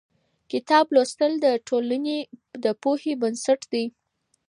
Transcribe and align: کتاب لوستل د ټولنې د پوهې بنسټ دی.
کتاب 0.51 0.85
لوستل 0.95 1.31
د 1.45 1.47
ټولنې 1.67 2.17
د 2.63 2.65
پوهې 2.81 3.13
بنسټ 3.21 3.61
دی. 3.73 3.85